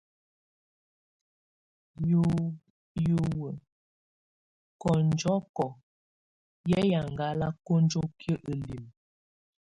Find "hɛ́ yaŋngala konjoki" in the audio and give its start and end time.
6.69-8.33